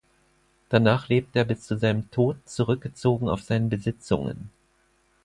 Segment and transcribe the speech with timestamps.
[0.69, 4.49] Danach lebte er bis zu seinem Tod zurückgezogen auf seinen Besitzungen.